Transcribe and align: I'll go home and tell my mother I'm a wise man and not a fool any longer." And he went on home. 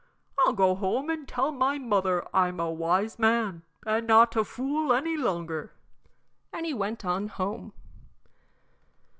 I'll 0.39 0.53
go 0.53 0.73
home 0.73 1.11
and 1.11 1.27
tell 1.27 1.51
my 1.51 1.77
mother 1.77 2.27
I'm 2.33 2.59
a 2.59 2.71
wise 2.71 3.19
man 3.19 3.61
and 3.85 4.07
not 4.07 4.35
a 4.35 4.43
fool 4.43 4.91
any 4.93 5.15
longer." 5.15 5.73
And 6.51 6.65
he 6.65 6.73
went 6.73 7.05
on 7.05 7.27
home. 7.27 7.71